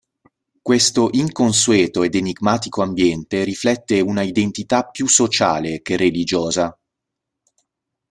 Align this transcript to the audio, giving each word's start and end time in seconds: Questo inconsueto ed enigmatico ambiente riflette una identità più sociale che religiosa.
Questo 0.63 1.09
inconsueto 1.11 2.01
ed 2.01 2.15
enigmatico 2.15 2.81
ambiente 2.81 3.43
riflette 3.43 4.01
una 4.01 4.23
identità 4.23 4.89
più 4.89 5.07
sociale 5.07 5.83
che 5.83 5.95
religiosa. 5.95 6.75